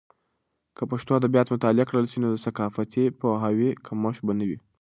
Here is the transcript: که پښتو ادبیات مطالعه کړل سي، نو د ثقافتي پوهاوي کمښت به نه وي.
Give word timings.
که 0.75 0.83
پښتو 0.91 1.11
ادبیات 1.19 1.47
مطالعه 1.53 1.85
کړل 1.89 2.05
سي، 2.11 2.17
نو 2.23 2.27
د 2.31 2.37
ثقافتي 2.45 3.03
پوهاوي 3.19 3.69
کمښت 3.85 4.21
به 4.27 4.33
نه 4.39 4.45
وي. 4.49 4.57